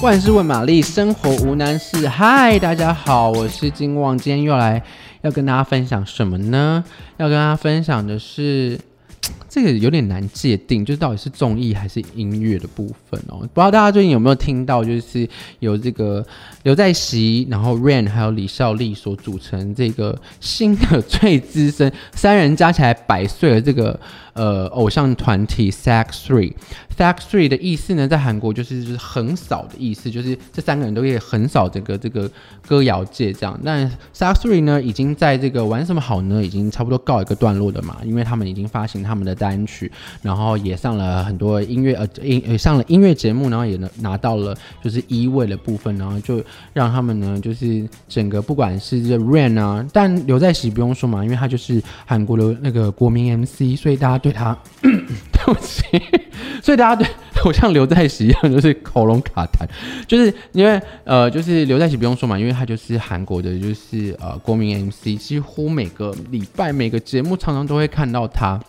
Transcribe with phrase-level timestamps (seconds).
[0.00, 2.08] 万事问玛丽，生活无难事。
[2.08, 4.80] 嗨，大家好，我是金旺，今天又来
[5.22, 6.84] 要跟大家分享什么呢？
[7.16, 8.78] 要跟大家分享的是。
[9.50, 13.38] 这个有点难界定，就是到底是综艺还是音乐的部分哦。
[13.38, 15.28] 不知道大家最近有没有听到，就是
[15.58, 16.24] 有这个
[16.62, 23.98] 刘在锡，然后 Rain 还有李孝利所组成这个新的最资深三人加起来百岁的这个
[24.34, 26.06] 呃偶像团体 Sex。
[26.26, 26.52] Three
[26.98, 32.28] Sak Three 的意思呢，在韩国就是就是横扫的意思，就是这三个人都可以横扫整个这个
[32.66, 33.56] 歌谣界这样。
[33.64, 39.90] 但 SAG Three 呢，已经在这个玩什么好呢，已经差不多告一个段落的嘛，因为他们已经发行他们的单曲，
[40.22, 46.42] 然后也上了很多音乐呃音也上了音乐节目，然后也拿拿到了就是一位的部分，然后就
[46.72, 54.58] 让他们呢就是整个不管是这 Rain 啊，但刘在锡不用说嘛，因为他就是韩国的那个国民 MC，所以大家对他
[55.48, 55.82] 对不起，
[56.62, 57.08] 所以大家对
[57.44, 59.66] 我像刘在石一样就是喉咙卡痰，
[60.06, 68.60] 就是因为呃就是刘在石不用说嘛，因为他就是韩国的就是呃国民 MC，几乎每个礼拜每个节目常常都会看到他。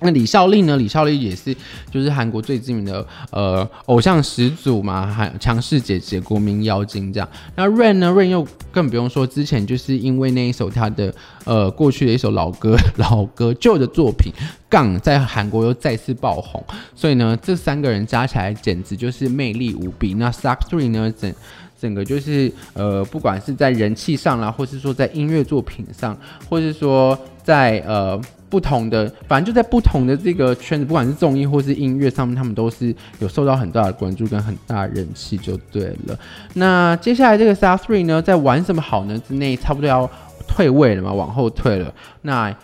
[0.00, 0.76] 那李孝利呢？
[0.76, 1.52] 李孝利也是，
[1.90, 7.28] 就是韩国最知名的呃偶像始祖嘛，还强势姐姐、国民妖精这样。
[7.56, 11.12] 那 Rain 呢？Rain 又更不用说，之前就是因为那一首他的
[11.44, 14.32] 呃过去的一首老歌、 老歌旧的作品
[14.68, 16.62] 《杠》在韩国又再次爆红，
[16.94, 20.14] 所以呢，这三个人加起来简直就是魅力无比。
[20.14, 21.34] 那 SAG Three 呢，整
[21.80, 26.16] 整个就是呃，不管是在人气上啦，或是说在音乐作品上，
[26.48, 28.20] 或是说在呃。
[28.50, 36.18] 不同的，反正就在不同的这个圈子，不管是综艺或是音乐上面，他们都是有受到很大的关注跟很大的人气，就对了。
[36.54, 39.18] 那接下来这个 s a r Three 呢，在玩什么好呢？
[39.18, 40.10] 之内差不多要
[40.46, 41.92] 退位了嘛，往后退了。
[42.22, 42.54] 那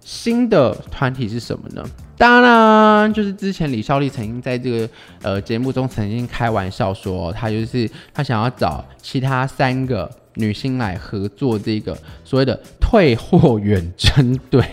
[0.00, 1.84] 新的团体是什么呢？
[2.16, 4.88] 当然就是之前李孝利曾经在这个
[5.20, 14.64] 呃节目中曾经开玩笑说，他就是他想要找其他三个女星来合作这个所谓的退货远征队。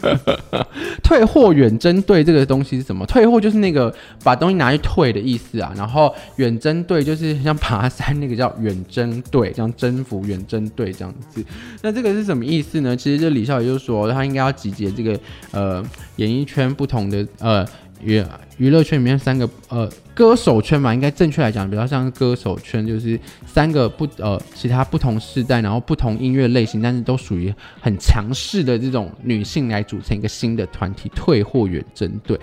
[1.02, 3.04] 退货远征队这个东西是什么？
[3.06, 3.92] 退货就是那个
[4.22, 5.72] 把东西拿去退的意思啊。
[5.76, 11.44] 然后远征队就是像爬山那个叫远征队，这样征服远征队这样子。
[11.82, 12.96] 那这个是什么意思呢？
[12.96, 15.18] 其实这李孝利就说他应该要集结这个
[15.50, 15.84] 呃
[16.16, 17.66] 演艺圈不同的呃。
[18.02, 18.24] 娱
[18.56, 32.38] 娱乐圈里面三个呃歌手圈嘛，应该正确来讲比较像是歌手圈，就是三个不呃其他不同世代，然后不同音乐类型，但是都属于很强势的这种女性来组成一个新的团体——退货远征队。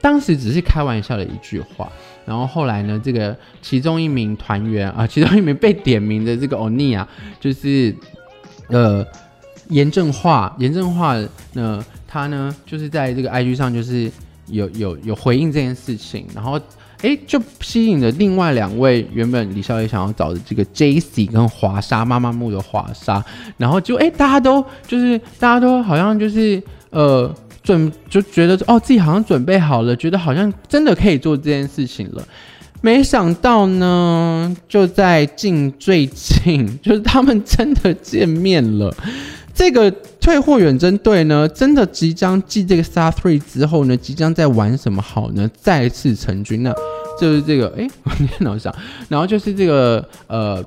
[0.00, 1.90] 当时只是开玩笑的一句话，
[2.24, 7.08] 然后后来呢，这个其中一名团员啊，其中一名被点名的这个欧尼啊，
[7.40, 7.94] 就是
[8.68, 9.06] 呃
[9.68, 11.16] 严正化，严正化
[11.52, 14.10] 呢，他呢就是在这个 IG 上就是。
[14.50, 16.60] 有有有回应这件事情，然后
[17.02, 23.24] 哎，就吸引了另外两位原本李孝利想要找的这个 J.C 跟华莎妈妈木的华莎，
[23.56, 26.60] 然后就哎，大家都就是大家都好像就是
[26.90, 27.32] 呃
[27.62, 32.26] 准就觉得哦自己好像准备好了，觉得好像真的可以做这件事情了，
[32.80, 38.92] 没想到呢，就在近最近， 就是他们真的见面了。
[39.54, 39.92] 这个
[40.28, 45.50] 退货远征队呢，真的即将继这个 Star Three 之后呢，即将在玩什么好呢？
[45.58, 46.70] 再次成军，那
[47.18, 48.70] 就是这个，哎， 我电脑上，
[49.08, 50.62] 然后就是这个，呃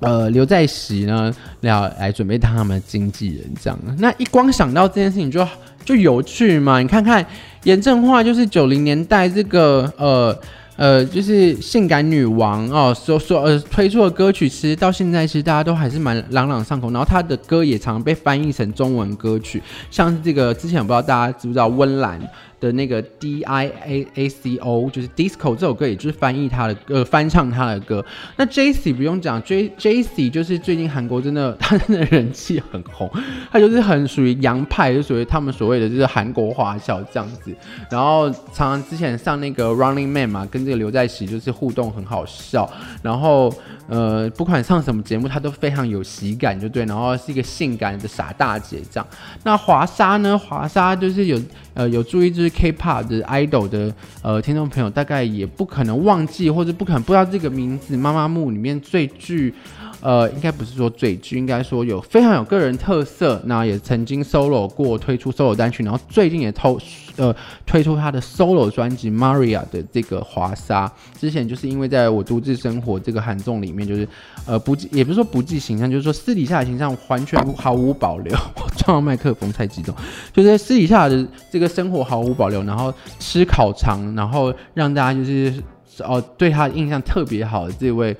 [0.00, 1.30] 呃，刘在锡呢，
[1.60, 3.78] 要来准备当他们的经纪人，这样。
[3.98, 5.46] 那一光想到这件事情就
[5.84, 7.26] 就有趣嘛，你看看
[7.64, 10.34] 严正化就是九零年代这个，呃。
[10.80, 22.18] 呃，就是性感女王哦，说说呃推出的歌曲，其实到现在其实大家都还是蛮朗朗上口，然后她的歌也常被翻译成中文歌曲，像这个之前我不知道大家知不知道温岚。
[22.60, 28.04] 的那个 D I A A C O 就是 Disco 这首歌，也就是翻译他的呃翻唱他的歌。
[28.36, 33.10] 那 J.C 不用讲，J J.C 就是最近韩国真的他真的人气很红，
[33.50, 37.54] 他就是很属于洋派，就属于他们所谓的就是韩国华校这样子。
[37.90, 42.70] 然后常常之前上那个 Running Man 嘛，跟这个刘在锡就是互动很好笑。
[43.02, 43.52] 然后
[43.88, 46.84] 呃不管上什么节目，他都非常有喜感，就对。
[46.84, 49.06] 然后是一个性感的傻大姐这样。
[49.44, 50.36] 那华莎呢？
[50.36, 51.40] 华莎就是有。
[51.72, 57.96] 呃，有注意就是 K-pop 的 idol 的呃听众朋友，大概也不可能忘记，或者不可能不知道这个名字。
[57.96, 59.54] 妈妈木里面最具，
[60.00, 63.40] 呃，应该不是说最具，应该说有非常有个人特色。
[63.46, 66.78] 那也曾经 solo 过，推出 solo 单曲，然后最近也偷
[67.16, 70.92] 呃推出他的 solo 专辑 Maria 的这个华沙。
[71.18, 74.06] 之前就是因为在我独自生活这个韩综里面，就是
[74.46, 78.32] 呃不，也不是说不计形象，就是说私底下的形象完全毫无保留。
[78.56, 79.94] 我撞到麦克风太激动，
[80.32, 81.70] 就是在私底下的这个。
[81.70, 85.54] 生活毫无保留，然后吃烤肠，然后让大家就是
[86.00, 88.14] 哦对他印象特别好的这位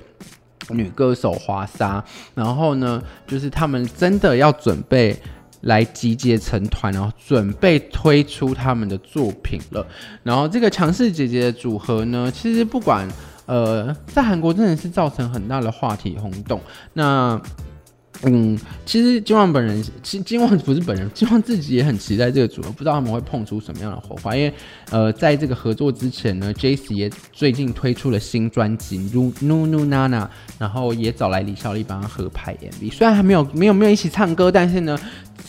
[0.73, 2.03] 女歌手华莎，
[2.33, 5.15] 然后呢，就是他们真的要准备
[5.61, 9.85] 来集结成团，然后准备推出他们的作品了。
[10.23, 13.07] 然后这个强势姐姐的组合呢，其实不管
[13.45, 16.59] 呃，在韩国真的是造成很大的话题轰动。
[16.93, 17.39] 那
[18.23, 24.35] 嗯，其实金旺本人，其实金旺不是本人，金旺自己也很期待这个组合，不知道他们会碰出什么样的火花。
[24.35, 24.53] 因为，
[24.91, 26.93] 呃，在这个合作之前呢，J.C.
[26.93, 30.09] 也最近推出了新专辑《Nu Nu Nana》，
[30.59, 32.91] 然后也找来李孝利帮他合拍 MV。
[32.91, 34.97] 虽然还没有没有没有一起唱歌，但是呢。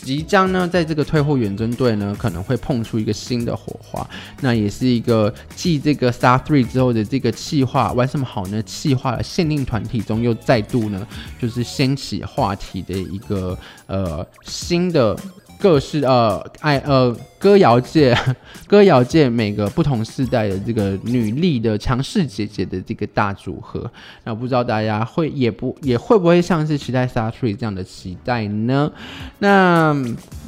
[0.02, 4.08] 即将呢，在这个退货远征队呢，可能会碰出一个新的火花。
[4.40, 8.62] 那也是一个继这个 Star Three 之后的这个气化玩什么好呢？
[8.62, 11.06] 气化的限定团体中又再度呢，
[11.40, 15.16] 就是掀起话题的一个呃新的。
[15.62, 18.12] 各式呃爱呃歌谣界
[18.66, 23.88] 歌谣界每个不同世代的这个女力的强势姐姐的这个大组合，
[24.24, 28.90] 那不知道大家会也不也会不会像是期待 Star Tree 这样的期待呢？
[29.38, 29.94] 那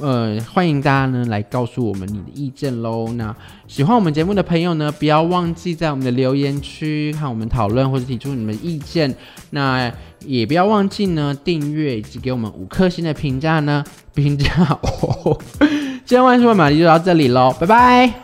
[0.00, 3.12] 呃欢迎大家呢来告诉我们你的意见喽。
[3.12, 3.34] 那
[3.68, 9.14] 喜欢我们节目的朋友呢，不要忘记在我们的留言区和我们讨论或者提出你们意见。
[9.50, 9.92] 那
[10.26, 13.84] 也不要忘记呢订阅以及给我们五颗星的评价呢。
[14.14, 14.48] 评价
[14.82, 15.38] 哦，
[16.06, 18.23] 今天万事问玛丽就到这里喽，拜拜。